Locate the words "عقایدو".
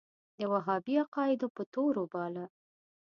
1.03-1.47